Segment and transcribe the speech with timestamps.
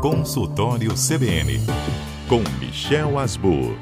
[0.00, 1.60] Consultório CBN,
[2.28, 3.74] com Michel Asbur.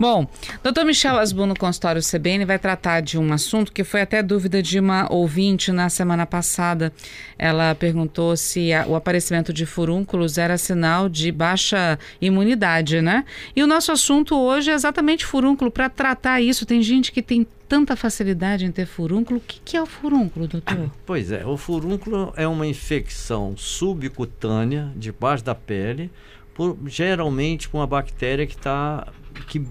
[0.00, 0.26] Bom,
[0.62, 4.62] doutor Michel Asbu no consultório CBN vai tratar de um assunto que foi até dúvida
[4.62, 6.92] de uma ouvinte na semana passada.
[7.38, 13.24] Ela perguntou se a, o aparecimento de furúnculos era sinal de baixa imunidade, né?
[13.54, 15.70] E o nosso assunto hoje é exatamente furúnculo.
[15.70, 19.38] Para tratar isso, tem gente que tem tanta facilidade em ter furúnculo.
[19.38, 20.90] O que, que é o furúnculo, doutor?
[21.04, 26.10] Pois é, o furúnculo é uma infecção subcutânea debaixo da pele,
[26.54, 29.06] por, geralmente com uma bactéria que está
[29.46, 29.64] que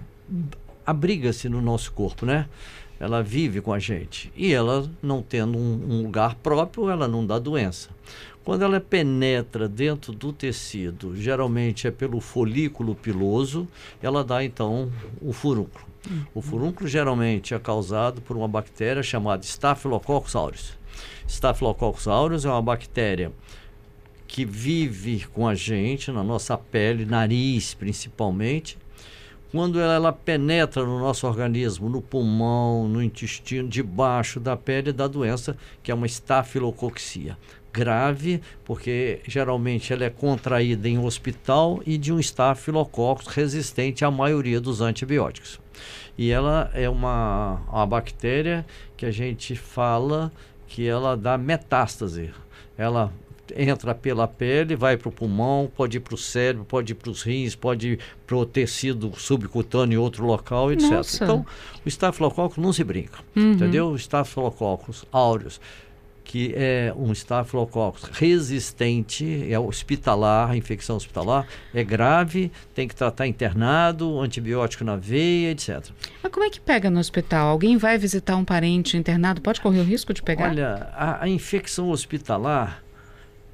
[0.88, 2.48] abriga-se no nosso corpo, né?
[2.98, 4.32] Ela vive com a gente.
[4.36, 7.90] E ela, não tendo um, um lugar próprio, ela não dá doença.
[8.44, 13.68] Quando ela penetra dentro do tecido, geralmente é pelo folículo piloso,
[14.02, 14.90] ela dá então
[15.22, 15.86] o furúnculo.
[16.34, 20.78] O furúnculo geralmente é causado por uma bactéria chamada Staphylococcus aureus.
[21.28, 23.34] Staphylococcus aureus é uma bactéria
[24.26, 28.78] que vive com a gente, na nossa pele, nariz principalmente,
[29.52, 35.56] quando ela penetra no nosso organismo, no pulmão, no intestino, debaixo da pele da doença,
[35.82, 37.38] que é uma estafilococcia.
[37.72, 44.60] Grave, porque geralmente ela é contraída em hospital e de um estafilococcus resistente à maioria
[44.60, 45.60] dos antibióticos.
[46.18, 50.32] E ela é uma, uma bactéria que a gente fala
[50.66, 52.32] que ela dá metástase.
[52.76, 53.14] Ela
[53.56, 57.10] entra pela pele, vai para o pulmão, pode ir para o cérebro, pode ir para
[57.10, 60.92] os rins, pode ir para o tecido subcutâneo em outro local, etc.
[60.92, 61.24] Nossa.
[61.24, 61.46] Então,
[61.86, 63.54] o estafilococcus não se brinca, uhum.
[63.54, 63.90] entendeu?
[63.90, 65.60] O estafilococcus aureus,
[66.28, 74.20] que é um estafilococcus resistente, é hospitalar, infecção hospitalar, é grave, tem que tratar internado,
[74.20, 75.86] antibiótico na veia, etc.
[76.22, 77.48] Mas como é que pega no hospital?
[77.48, 80.50] Alguém vai visitar um parente internado, pode correr o risco de pegar?
[80.50, 82.84] Olha, a, a infecção hospitalar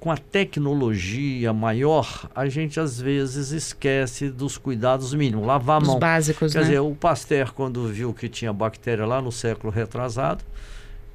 [0.03, 5.47] com a tecnologia maior, a gente às vezes esquece dos cuidados mínimos.
[5.47, 5.93] Lavar a mão.
[5.93, 6.65] Os básicos, Quer né?
[6.65, 10.43] dizer, o Pasteur, quando viu que tinha bactéria lá no século retrasado,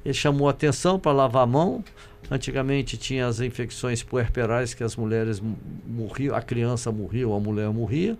[0.03, 1.83] ele chamou atenção para lavar a mão.
[2.31, 5.39] Antigamente tinha as infecções puerperais que as mulheres
[5.85, 8.17] morriam, a criança morria, a mulher morria.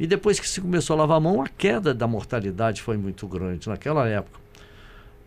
[0.00, 3.24] E depois que se começou a lavar a mão, a queda da mortalidade foi muito
[3.28, 4.40] grande naquela época.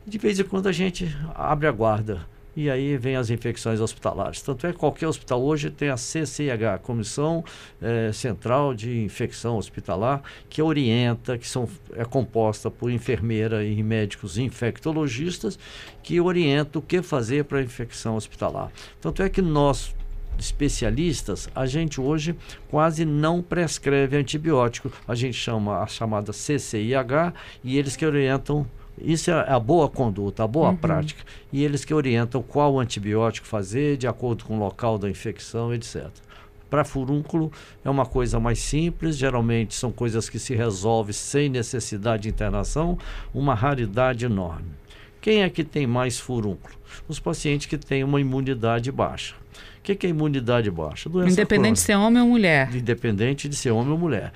[0.06, 4.42] De vez em quando a gente abre a guarda e aí vem as infecções hospitalares.
[4.42, 7.44] Tanto é que qualquer hospital hoje tem a CCIH, Comissão
[7.82, 14.38] eh, Central de Infecção Hospitalar, que orienta, que são, é composta por enfermeira e médicos
[14.38, 15.58] infectologistas,
[16.04, 18.72] que orienta o que fazer para a infecção hospitalar.
[19.00, 19.96] Tanto é que nós,
[20.38, 22.36] especialistas, a gente hoje
[22.70, 24.92] quase não prescreve antibiótico.
[25.08, 27.34] A gente chama a chamada CCIH
[27.64, 28.68] e eles que orientam
[29.04, 30.76] isso é a boa conduta, a boa uhum.
[30.76, 31.24] prática.
[31.52, 36.10] E eles que orientam qual antibiótico fazer, de acordo com o local da infecção, etc.
[36.70, 37.52] Para furúnculo
[37.84, 42.98] é uma coisa mais simples, geralmente são coisas que se resolvem sem necessidade de internação,
[43.34, 44.70] uma raridade enorme.
[45.20, 46.74] Quem é que tem mais furúnculo?
[47.08, 49.36] Os pacientes que têm uma imunidade baixa.
[49.80, 51.10] O que, que é imunidade baixa?
[51.10, 51.74] Doença Independente crônica.
[51.74, 52.76] de ser homem ou mulher.
[52.76, 54.32] Independente de ser homem ou mulher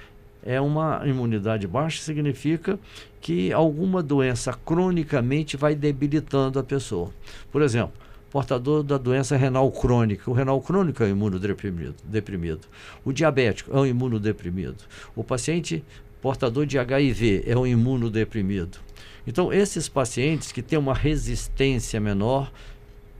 [0.46, 2.80] é uma imunidade baixa, significa
[3.20, 7.10] que alguma doença cronicamente vai debilitando a pessoa.
[7.52, 7.94] Por exemplo,
[8.30, 10.30] portador da doença renal crônica.
[10.30, 11.96] O renal crônico é um imunodeprimido.
[12.04, 12.68] Deprimido.
[13.04, 14.84] O diabético é um imunodeprimido.
[15.16, 15.84] O paciente
[16.22, 18.78] portador de HIV é um imunodeprimido.
[19.26, 22.52] Então, esses pacientes que têm uma resistência menor,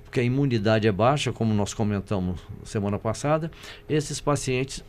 [0.04, 3.50] porque a imunidade é baixa, como nós comentamos semana passada,
[3.90, 4.84] esses pacientes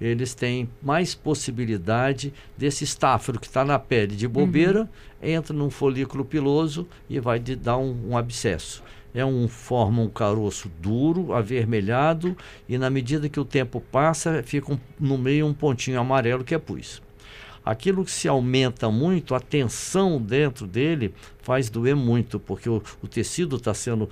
[0.00, 4.88] eles têm mais possibilidade desse estáfilo que está na pele de bobeira, uhum.
[5.22, 8.82] entra num folículo piloso e vai de, dar um, um abscesso.
[9.14, 12.36] É um, forma um caroço duro, avermelhado,
[12.68, 16.54] e na medida que o tempo passa, fica um, no meio um pontinho amarelo que
[16.54, 17.00] é pus.
[17.64, 23.08] Aquilo que se aumenta muito, a tensão dentro dele faz doer muito, porque o, o
[23.08, 24.10] tecido está sendo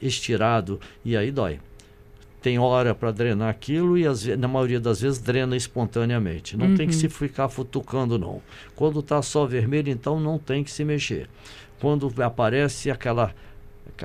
[0.00, 1.60] estirado e aí dói
[2.42, 6.56] tem hora para drenar aquilo e as, na maioria das vezes drena espontaneamente.
[6.56, 6.74] Não uhum.
[6.74, 7.10] tem que se uhum.
[7.10, 8.42] ficar futucando não.
[8.74, 11.28] Quando está só vermelho, então não tem que se mexer.
[11.80, 13.32] Quando aparece aquela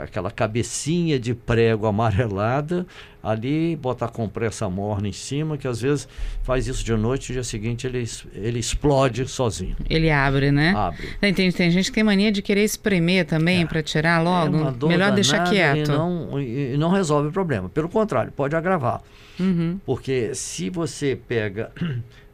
[0.04, 2.86] aquela cabecinha de prego amarelada,
[3.22, 6.08] ali bota a compressa morna em cima, que às vezes
[6.44, 9.76] faz isso de noite, no dia seguinte ele, ele explode sozinho.
[9.90, 10.74] Ele abre, né?
[10.76, 11.08] Abre.
[11.20, 13.66] Tem, tem, tem gente que tem mania de querer espremer também é.
[13.66, 14.58] para tirar logo.
[14.58, 15.92] É Melhor deixar quieto.
[15.92, 17.70] E não, e não resolve o problema.
[17.70, 19.02] Pelo contrário, pode agravar.
[19.40, 19.80] Uhum.
[19.86, 21.72] Porque se você pega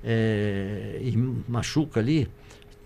[0.04, 1.18] é, e
[1.48, 2.30] machuca ali,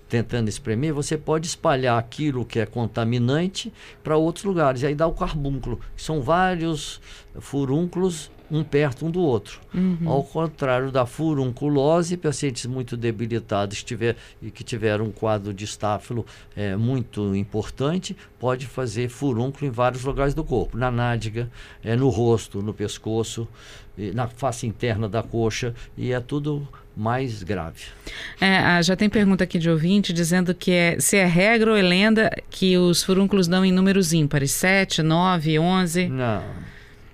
[0.07, 3.71] tentando espremer, você pode espalhar aquilo que é contaminante
[4.04, 4.81] para outros lugares.
[4.81, 7.01] E aí dá o carbúnculo, são vários
[7.39, 9.59] furúnculos um perto um do outro.
[9.73, 9.97] Uhum.
[10.05, 16.25] Ao contrário da furunculose, pacientes muito debilitados tiver, e que tiveram um quadro de estáfilo
[16.55, 21.49] é, muito importante, pode fazer furúnculo em vários lugares do corpo, na nádega,
[21.83, 23.47] é, no rosto, no pescoço,
[24.13, 27.85] na face interna da coxa, e é tudo mais grave.
[28.41, 31.81] É, já tem pergunta aqui de ouvinte dizendo que é, se é regra ou é
[31.81, 36.07] lenda que os furúnculos dão em números ímpares, 7, 9, 11?
[36.09, 36.44] Não.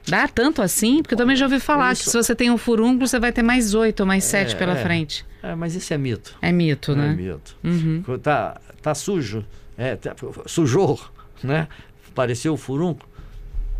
[0.07, 1.01] Dá tanto assim?
[1.01, 2.03] Porque eu também já ouvi falar isso...
[2.03, 4.57] que se você tem um furúnculo, você vai ter mais oito ou mais sete é,
[4.57, 4.83] pela é.
[4.83, 5.25] frente.
[5.41, 6.35] É, mas isso é mito.
[6.41, 7.09] É mito, né?
[7.09, 7.55] É mito.
[7.63, 8.03] Uhum.
[8.21, 9.45] Tá, tá sujo,
[9.77, 10.15] é, tá,
[10.45, 10.99] sujou,
[11.43, 11.67] né?
[12.13, 13.11] Pareceu o furúnculo.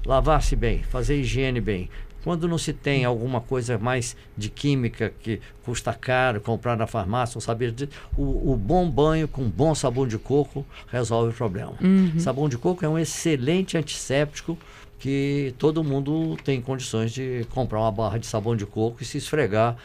[0.06, 1.90] Lavar-se bem, fazer higiene bem.
[2.24, 7.36] Quando não se tem alguma coisa mais de química que custa caro, comprar na farmácia,
[7.36, 11.74] não saber disso, o, o, bom banho com bom sabão de coco resolve o problema.
[11.82, 12.18] Uhum.
[12.18, 14.58] Sabão de coco é um excelente antisséptico
[15.04, 19.18] que todo mundo tem condições de comprar uma barra de sabão de coco e se
[19.18, 19.76] esfregar,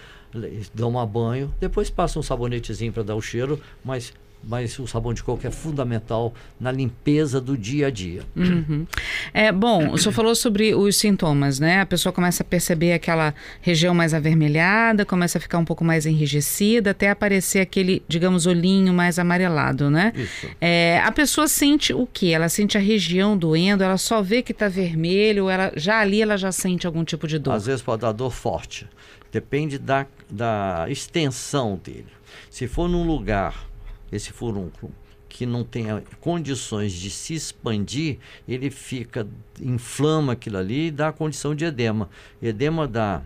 [0.72, 1.52] dar banho.
[1.58, 5.50] Depois passa um sabonetezinho para dar o cheiro, mas mas o sabão de coco é
[5.50, 8.22] fundamental na limpeza do dia a dia.
[8.36, 8.86] Uhum.
[9.34, 11.80] É, bom, o senhor falou sobre os sintomas, né?
[11.80, 16.06] A pessoa começa a perceber aquela região mais avermelhada, começa a ficar um pouco mais
[16.06, 20.12] enrijecida, até aparecer aquele, digamos, olhinho mais amarelado, né?
[20.14, 20.48] Isso.
[20.60, 22.28] É, a pessoa sente o quê?
[22.28, 26.36] Ela sente a região doendo, ela só vê que está vermelho, ela já ali ela
[26.36, 27.52] já sente algum tipo de dor?
[27.52, 28.86] Às vezes pode dar dor forte.
[29.30, 32.06] Depende da, da extensão dele.
[32.50, 33.67] Se for num lugar
[34.10, 34.92] esse furúnculo,
[35.28, 38.18] que não tenha condições de se expandir,
[38.48, 39.26] ele fica,
[39.60, 42.08] inflama aquilo ali e dá a condição de edema.
[42.40, 43.22] Edema dá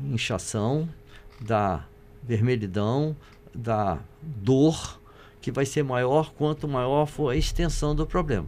[0.00, 0.88] inchação,
[1.40, 1.84] dá
[2.22, 3.16] vermelhidão,
[3.54, 5.00] dá dor,
[5.40, 8.46] que vai ser maior quanto maior for a extensão do problema.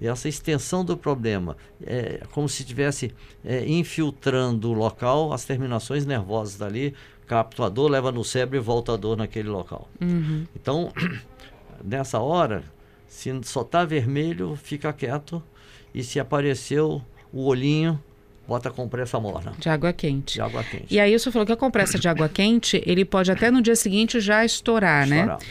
[0.00, 3.12] E essa extensão do problema é como se estivesse
[3.44, 6.94] é, infiltrando o local, as terminações nervosas dali,
[7.30, 9.88] capta a dor, leva no cérebro e volta a dor naquele local.
[10.00, 10.44] Uhum.
[10.56, 10.92] Então,
[11.84, 12.64] nessa hora,
[13.06, 15.40] se só está vermelho, fica quieto.
[15.94, 17.00] E se apareceu
[17.32, 18.02] o olhinho,
[18.48, 19.52] bota a compressa morna.
[19.56, 20.34] De água quente.
[20.34, 20.86] De água quente.
[20.92, 23.76] E aí você falou que a compressa de água quente, ele pode até no dia
[23.76, 25.38] seguinte já estourar, Estourar.
[25.38, 25.46] né?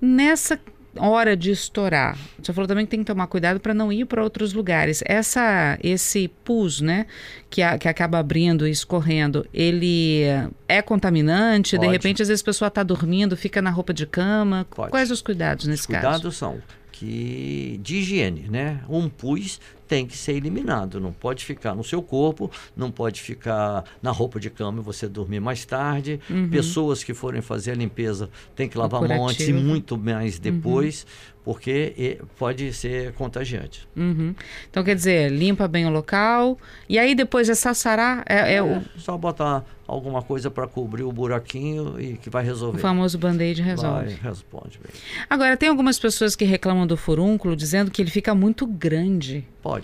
[0.00, 0.58] Nessa
[0.96, 4.22] hora de estourar, você falou também que tem que tomar cuidado para não ir para
[4.22, 5.02] outros lugares.
[5.06, 7.06] Essa, esse pus, né,
[7.48, 10.22] que, a, que acaba abrindo e escorrendo, ele
[10.68, 11.76] é contaminante?
[11.76, 11.86] Pode.
[11.86, 14.66] De repente, às vezes a pessoa está dormindo, fica na roupa de cama.
[14.70, 14.90] Pode.
[14.90, 16.00] Quais os cuidados nesse Os caso?
[16.00, 16.60] cuidados são
[16.92, 18.80] que de higiene, né?
[18.86, 19.58] Um pus
[19.90, 24.38] tem que ser eliminado, não pode ficar no seu corpo, não pode ficar na roupa
[24.38, 26.20] de cama e você dormir mais tarde.
[26.30, 26.48] Uhum.
[26.48, 30.38] Pessoas que forem fazer a limpeza têm que lavar a mão antes e muito mais
[30.38, 31.04] depois,
[31.42, 33.88] porque eh, pode ser contagiante.
[33.96, 34.32] Uhum.
[34.70, 36.56] Então, quer dizer, limpa bem o local.
[36.88, 41.02] E aí, depois é sassará, é, é o, É, só botar alguma coisa para cobrir
[41.02, 42.78] o buraquinho e que vai o resolver.
[42.78, 44.14] famoso band-aid resolve.
[44.14, 44.92] Vai, responde bem.
[45.28, 49.44] Agora, tem algumas pessoas que reclamam do furúnculo dizendo que ele fica muito grande.
[49.62, 49.79] Pode.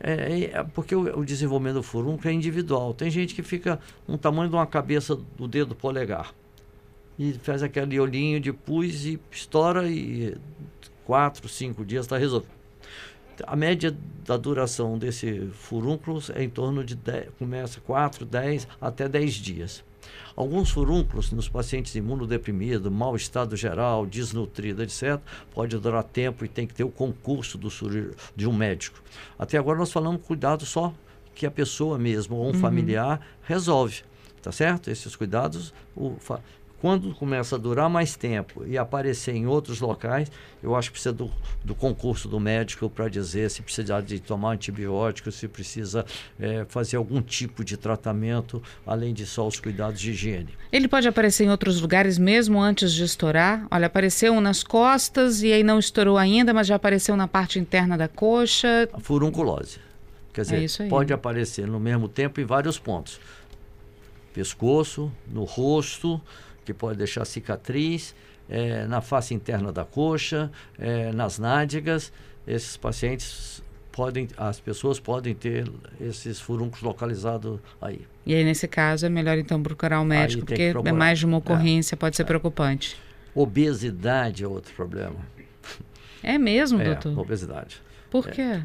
[0.00, 2.92] É, é, porque o, o desenvolvimento do furúnculo é individual.
[2.92, 6.34] Tem gente que fica no tamanho de uma cabeça do dedo polegar.
[7.18, 10.36] E faz aquele olhinho de pus e estoura e
[11.04, 12.54] quatro, cinco dias está resolvido.
[13.46, 19.08] A média da duração desse furúnculo é em torno de 10, começa 4, 10 até
[19.08, 19.84] 10 dias.
[20.34, 25.18] Alguns furúnculos nos pacientes imunodeprimidos, mau estado geral, desnutrido, etc.,
[25.54, 27.68] pode durar tempo e tem que ter o concurso do
[28.34, 29.02] de um médico.
[29.38, 30.92] Até agora nós falamos cuidado só
[31.34, 34.02] que a pessoa mesmo ou um familiar resolve,
[34.42, 34.90] tá certo?
[34.90, 36.16] Esses cuidados, o
[36.80, 40.30] quando começa a durar mais tempo e aparecer em outros locais,
[40.62, 41.30] eu acho que precisa do,
[41.64, 46.04] do concurso do médico para dizer se precisa de tomar antibiótico, se precisa
[46.38, 50.50] eh, fazer algum tipo de tratamento, além de só os cuidados de higiene.
[50.70, 53.66] Ele pode aparecer em outros lugares mesmo antes de estourar?
[53.70, 57.58] Olha, apareceu um nas costas e aí não estourou ainda, mas já apareceu na parte
[57.58, 58.88] interna da coxa.
[58.92, 59.78] A furunculose.
[60.32, 60.88] Quer dizer, isso aí.
[60.90, 63.18] pode aparecer no mesmo tempo em vários pontos.
[64.34, 66.20] Pescoço, no rosto,
[66.66, 68.14] que pode deixar cicatriz,
[68.50, 72.12] eh, na face interna da coxa, eh, nas nádegas.
[72.46, 75.70] Esses pacientes podem, as pessoas podem ter
[76.00, 78.00] esses furúnculos localizados aí.
[78.26, 81.38] E aí, nesse caso, é melhor então procurar um médico, porque é mais de uma
[81.38, 82.96] ocorrência, pode ser preocupante.
[83.34, 85.16] Obesidade é outro problema.
[86.22, 87.18] É mesmo, é, doutor?
[87.18, 87.80] obesidade.
[88.10, 88.62] Por quê?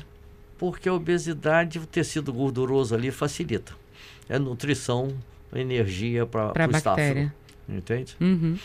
[0.57, 3.73] Porque a obesidade, o tecido gorduroso ali facilita.
[4.27, 5.15] É nutrição,
[5.53, 7.31] energia para o estáfilo.
[7.71, 8.15] Entende?
[8.19, 8.57] Uhum.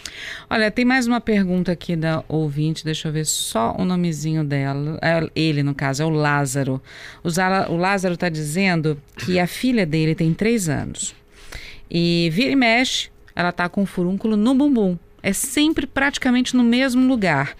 [0.50, 4.98] Olha, tem mais uma pergunta aqui da ouvinte, deixa eu ver só o nomezinho dela.
[5.00, 6.82] É, ele, no caso, é o Lázaro.
[7.68, 11.14] O Lázaro está dizendo que a filha dele tem três anos.
[11.88, 14.98] E vira e mexe, ela tá com um furúnculo no bumbum.
[15.22, 17.54] É sempre praticamente no mesmo lugar.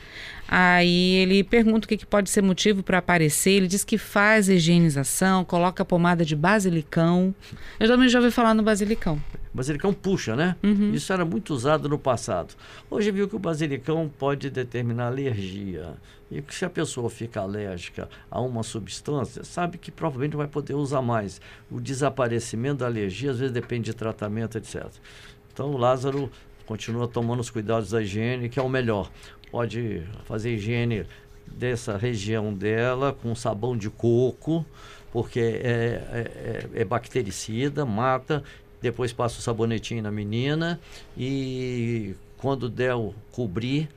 [0.49, 3.51] Aí ele pergunta o que, que pode ser motivo para aparecer.
[3.51, 7.35] Ele diz que faz higienização, coloca pomada de basilicão.
[7.81, 9.21] Eu também já ouvi falar no basilicão.
[9.53, 10.55] Basilicão puxa, né?
[10.63, 10.93] Uhum.
[10.93, 12.55] Isso era muito usado no passado.
[12.91, 15.95] Hoje viu que o basilicão pode determinar alergia.
[16.31, 20.49] E que se a pessoa fica alérgica a uma substância, sabe que provavelmente não vai
[20.49, 21.41] poder usar mais.
[21.71, 24.87] O desaparecimento da alergia às vezes depende de tratamento, etc.
[25.53, 26.31] Então o Lázaro
[26.67, 29.11] continua tomando os cuidados da higiene, que é o melhor.
[29.57, 31.07] Pode fazer higiene
[31.47, 34.67] dessa região dela com sabão de coco,
[35.11, 38.45] porque é, é, é, é bactericida, mata.
[38.83, 40.79] Depois passa o sabonetinho na menina
[41.17, 42.93] e quando der
[43.33, 43.89] cobrir,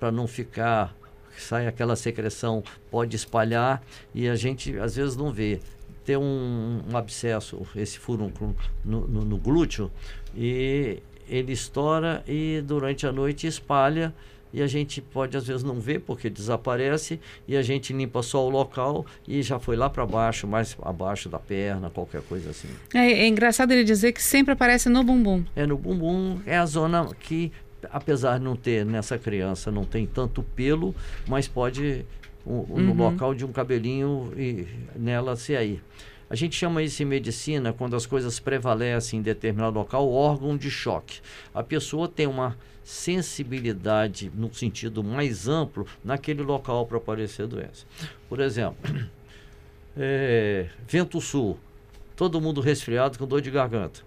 [0.00, 0.96] para não ficar
[1.36, 3.82] sai aquela secreção, pode espalhar
[4.14, 5.60] e a gente às vezes não vê.
[6.02, 9.90] Tem um, um abscesso, esse furúnculo no, no, no glúteo,
[10.34, 14.14] e ele estoura e durante a noite espalha
[14.54, 18.46] e a gente pode às vezes não ver porque desaparece e a gente limpa só
[18.46, 22.68] o local e já foi lá para baixo, mais abaixo da perna, qualquer coisa assim.
[22.94, 25.44] É, é, engraçado ele dizer que sempre aparece no bumbum.
[25.56, 27.50] É no bumbum, é a zona que
[27.90, 30.94] apesar de não ter nessa criança não tem tanto pelo,
[31.26, 32.06] mas pode
[32.46, 32.80] um, uhum.
[32.80, 35.80] no local de um cabelinho e nela ser aí.
[36.34, 40.68] A gente chama isso em medicina, quando as coisas prevalecem em determinado local, órgão de
[40.68, 41.20] choque.
[41.54, 47.86] A pessoa tem uma sensibilidade no sentido mais amplo naquele local para aparecer doença.
[48.28, 48.76] Por exemplo,
[49.96, 51.56] é, vento sul,
[52.16, 54.00] todo mundo resfriado com dor de garganta.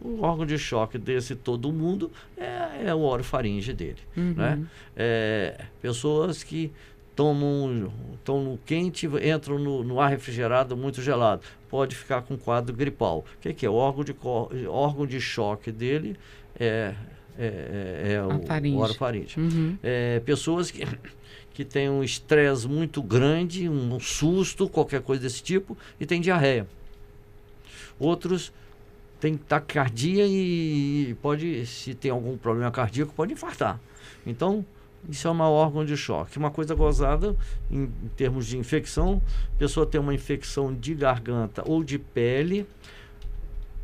[0.00, 3.98] O órgão de choque desse todo mundo é, é o orofaringe dele.
[4.16, 4.34] Uhum.
[4.34, 4.64] Né?
[4.96, 6.70] É, pessoas que
[7.16, 11.42] tomam estão no quente, entram no, no, ar refrigerado muito gelado.
[11.68, 13.24] Pode ficar com quadro gripal.
[13.38, 13.70] O que, que é?
[13.70, 14.14] O órgão de,
[14.68, 16.16] órgão de choque dele
[16.58, 16.94] é,
[17.38, 18.76] é, é, é o, faringe.
[18.76, 19.40] orofaringe.
[19.40, 19.78] Uhum.
[19.82, 20.86] É, pessoas que,
[21.54, 26.66] que têm um estresse muito grande, um susto, qualquer coisa desse tipo, e tem diarreia.
[27.98, 28.52] Outros
[29.18, 33.80] têm taquicardia e pode, se tem algum problema cardíaco, pode infartar.
[34.26, 34.64] Então,
[35.08, 36.38] isso é um órgão de choque.
[36.38, 37.36] Uma coisa gozada,
[37.70, 39.22] em, em, termos de infecção,
[39.58, 42.66] pessoa tem uma infecção de garganta ou de pele.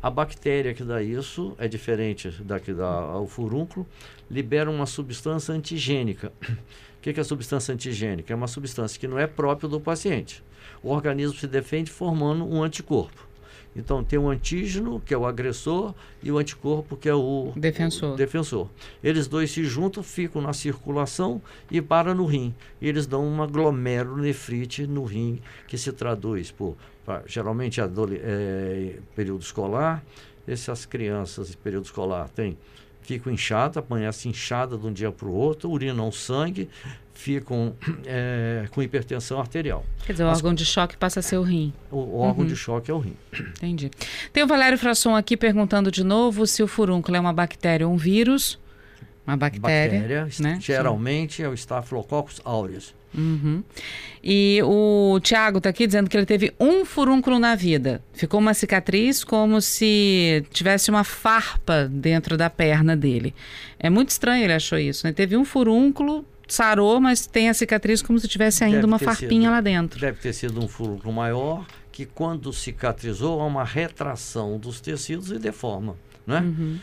[0.01, 3.87] A bactéria que dá isso é diferente da que dá o furúnculo,
[4.29, 6.31] libera uma substância antigênica.
[6.97, 8.31] O que é a substância antigênica?
[8.31, 10.41] É uma substância que não é própria do paciente.
[10.81, 13.32] O organismo se defende formando um anticorpo.
[13.75, 18.13] Então tem o antígeno, que é o agressor, e o anticorpo, que é o defensor.
[18.13, 18.69] O defensor.
[19.03, 22.53] Eles dois se juntam, ficam na circulação e param no rim.
[22.79, 26.75] E eles dão uma glomerulonefrite no rim, que se traduz por,
[27.05, 30.03] pra, geralmente, é, período escolar.
[30.45, 32.57] Essas crianças em período escolar têm
[33.03, 36.69] ficam inchadas, amanhecem inchada de um dia para o outro, urinam sangue,
[37.13, 39.85] ficam é, com hipertensão arterial.
[40.05, 41.73] Quer dizer, o As, órgão de choque passa a ser o rim.
[41.91, 42.49] O, o órgão uhum.
[42.49, 43.15] de choque é o rim.
[43.57, 43.91] Entendi.
[44.31, 47.93] Tem o Valério Frasson aqui perguntando de novo se o furúnculo é uma bactéria ou
[47.93, 48.59] um vírus.
[49.25, 49.99] Uma bactéria.
[49.99, 50.57] Bactéria, né?
[50.59, 51.43] geralmente Sim.
[51.43, 52.93] é o Staphylococcus aureus.
[53.15, 53.63] Uhum.
[54.23, 58.01] E o Tiago está aqui dizendo que ele teve um furúnculo na vida.
[58.13, 63.33] Ficou uma cicatriz como se tivesse uma farpa dentro da perna dele.
[63.79, 65.05] É muito estranho, ele achou isso.
[65.05, 65.13] Né?
[65.13, 69.41] Teve um furúnculo, sarou, mas tem a cicatriz como se tivesse ainda deve uma farpinha
[69.41, 69.99] sido, lá dentro.
[69.99, 75.39] Deve ter sido um furúnculo maior que quando cicatrizou há uma retração dos tecidos e
[75.39, 75.95] deforma.
[76.25, 76.39] Né?
[76.39, 76.79] Uhum.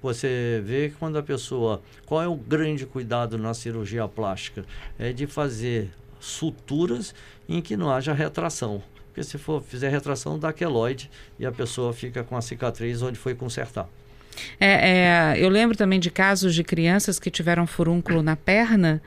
[0.00, 1.82] Você vê que quando a pessoa.
[2.06, 4.64] Qual é o grande cuidado na cirurgia plástica?
[4.98, 7.14] É de fazer suturas
[7.48, 8.82] em que não haja retração.
[9.06, 13.18] Porque se for fizer retração, dá queloide e a pessoa fica com a cicatriz onde
[13.18, 13.88] foi consertar.
[14.60, 19.02] É, é, eu lembro também de casos de crianças que tiveram furúnculo na perna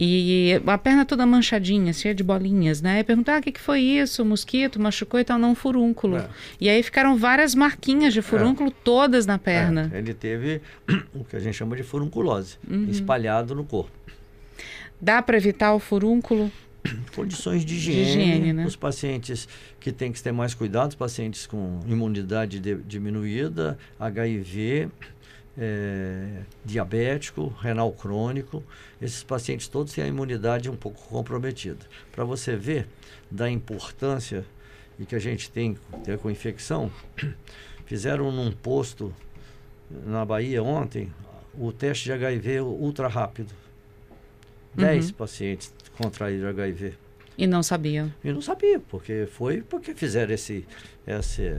[0.00, 3.00] e a perna toda manchadinha, cheia de bolinhas, né?
[3.00, 6.18] E perguntar ah, o que, que foi isso, o mosquito machucou e tal, não, furúnculo.
[6.18, 6.28] É.
[6.60, 8.74] E aí ficaram várias marquinhas de furúnculo é.
[8.84, 9.90] todas na perna.
[9.92, 9.98] É.
[9.98, 10.60] Ele teve
[11.12, 12.86] o que a gente chama de furunculose, uhum.
[12.88, 13.90] espalhado no corpo.
[15.00, 16.50] Dá para evitar o furúnculo?
[17.14, 18.66] Condições de higiene, de higiene né?
[18.66, 19.48] os pacientes
[19.80, 24.88] que têm que ter mais cuidado, os pacientes com imunidade de, diminuída, HIV,
[25.58, 28.62] é, diabético, renal crônico,
[29.02, 31.84] esses pacientes todos têm a imunidade um pouco comprometida.
[32.12, 32.86] Para você ver
[33.30, 34.44] da importância
[34.98, 35.76] e que a gente tem
[36.22, 36.90] com infecção,
[37.86, 39.12] fizeram num posto
[40.06, 41.12] na Bahia ontem
[41.58, 43.52] o teste de HIV ultra rápido.
[44.78, 45.12] 10 Uhum.
[45.14, 46.94] pacientes contraíram HIV.
[47.36, 48.12] E não sabiam.
[48.24, 50.66] E não sabia, porque foi porque fizeram esse,
[51.06, 51.52] esse,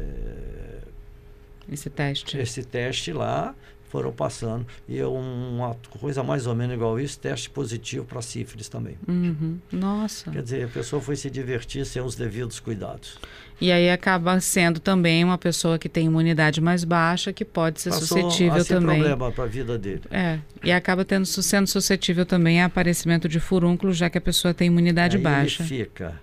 [1.71, 2.37] Esse teste.
[2.37, 3.55] esse teste lá,
[3.89, 4.65] foram passando.
[4.87, 8.95] E é uma coisa mais ou menos igual isso, teste positivo para sífilis também.
[9.07, 9.57] Uhum.
[9.71, 10.31] Nossa.
[10.31, 13.17] Quer dizer, a pessoa foi se divertir sem os devidos cuidados.
[13.61, 17.89] E aí acaba sendo também uma pessoa que tem imunidade mais baixa, que pode ser
[17.89, 18.99] Passou suscetível a ser também.
[18.99, 20.03] problema para a vida dele.
[20.11, 24.53] É, e acaba tendo, sendo suscetível também a aparecimento de furúnculo, já que a pessoa
[24.53, 25.61] tem imunidade Aí baixa.
[25.63, 26.21] ele fica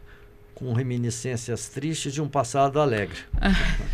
[0.57, 3.19] com reminiscências tristes de um passado alegre.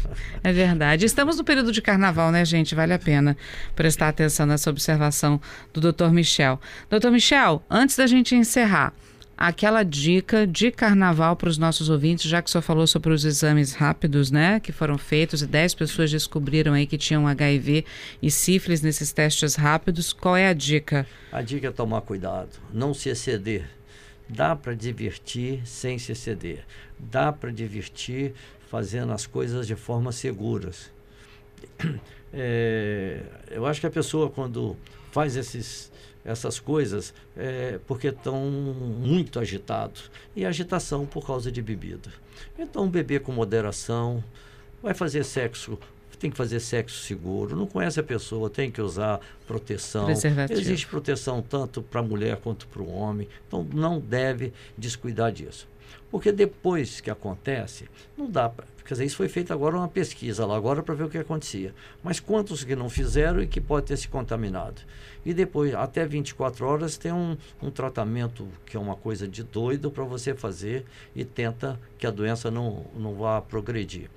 [0.44, 1.06] É verdade.
[1.06, 2.74] Estamos no período de carnaval, né, gente?
[2.74, 3.36] Vale a pena
[3.76, 5.40] prestar atenção nessa observação
[5.72, 6.10] do Dr.
[6.10, 6.60] Michel.
[6.90, 7.10] Dr.
[7.10, 8.92] Michel, antes da gente encerrar,
[9.36, 13.24] aquela dica de carnaval para os nossos ouvintes, já que o senhor falou sobre os
[13.24, 17.84] exames rápidos, né, que foram feitos e 10 pessoas descobriram aí que tinham HIV
[18.20, 21.06] e sífilis nesses testes rápidos, qual é a dica?
[21.30, 23.68] A dica é tomar cuidado, não se exceder.
[24.34, 26.64] Dá para divertir sem se exceder.
[26.98, 28.32] Dá para divertir
[28.68, 30.90] fazendo as coisas de forma seguras.
[32.34, 33.20] É,
[33.50, 34.74] eu acho que a pessoa quando
[35.10, 35.92] faz esses,
[36.24, 40.10] essas coisas é porque estão muito agitados.
[40.34, 42.10] E agitação por causa de bebida.
[42.58, 44.24] Então beber com moderação,
[44.82, 45.78] vai fazer sexo
[46.22, 47.56] tem que fazer sexo seguro.
[47.56, 50.06] Não conhece a pessoa, tem que usar proteção.
[50.60, 53.28] Existe proteção tanto para a mulher quanto para o homem.
[53.48, 55.68] Então não deve descuidar disso.
[56.10, 58.66] Porque depois que acontece, não dá para.
[58.84, 61.74] Quer dizer, isso foi feito agora uma pesquisa lá agora para ver o que acontecia.
[62.02, 64.82] Mas quantos que não fizeram e que pode ter se contaminado?
[65.24, 69.90] E depois, até 24 horas, tem um, um tratamento que é uma coisa de doido
[69.90, 74.10] para você fazer e tenta que a doença não, não vá progredir.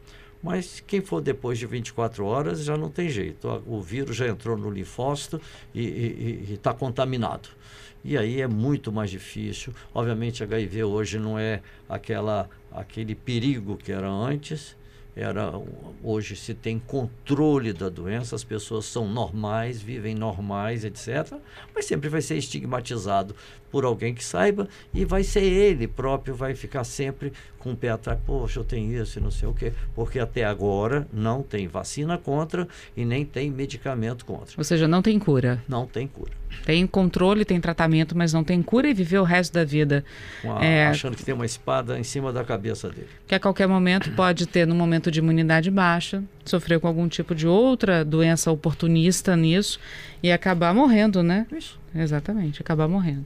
[0.46, 3.64] Mas quem for depois de 24 horas já não tem jeito.
[3.66, 5.42] O vírus já entrou no linfócito
[5.74, 7.50] e está contaminado.
[8.04, 9.74] E aí é muito mais difícil.
[9.92, 14.78] Obviamente, HIV hoje não é aquela, aquele perigo que era antes.
[15.16, 15.54] Era,
[16.04, 21.38] hoje se tem controle da doença, as pessoas são normais, vivem normais, etc.
[21.74, 23.34] Mas sempre vai ser estigmatizado
[23.72, 27.90] por alguém que saiba e vai ser ele próprio, vai ficar sempre com o pé
[27.90, 28.20] atrás.
[28.26, 29.72] Poxa, eu tenho isso e não sei o quê.
[29.94, 34.54] Porque até agora não tem vacina contra e nem tem medicamento contra.
[34.58, 35.64] Ou seja, não tem cura.
[35.68, 36.32] Não tem cura.
[36.64, 40.04] Tem controle, tem tratamento, mas não tem cura e viver o resto da vida.
[40.44, 43.08] A, é, achando que tem uma espada em cima da cabeça dele.
[43.28, 47.34] Que a qualquer momento pode ter, no momento de imunidade baixa, sofrer com algum tipo
[47.34, 49.80] de outra doença oportunista nisso
[50.22, 51.48] e acabar morrendo, né?
[51.52, 51.80] Isso.
[51.96, 53.24] Exatamente, acabar morrendo.